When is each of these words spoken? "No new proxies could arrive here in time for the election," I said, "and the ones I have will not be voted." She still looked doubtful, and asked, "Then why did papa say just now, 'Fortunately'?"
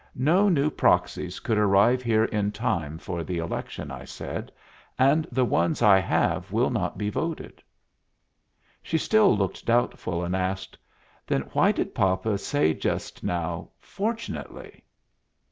"No 0.15 0.49
new 0.49 0.71
proxies 0.71 1.39
could 1.39 1.59
arrive 1.59 2.01
here 2.01 2.23
in 2.25 2.51
time 2.51 2.97
for 2.97 3.23
the 3.23 3.37
election," 3.37 3.91
I 3.91 4.03
said, 4.03 4.51
"and 4.97 5.27
the 5.31 5.45
ones 5.45 5.83
I 5.83 5.99
have 5.99 6.51
will 6.51 6.71
not 6.71 6.97
be 6.97 7.11
voted." 7.11 7.61
She 8.81 8.97
still 8.97 9.37
looked 9.37 9.63
doubtful, 9.63 10.23
and 10.23 10.35
asked, 10.35 10.75
"Then 11.27 11.41
why 11.53 11.71
did 11.71 11.93
papa 11.93 12.39
say 12.39 12.73
just 12.73 13.23
now, 13.23 13.69
'Fortunately'?" 13.79 14.83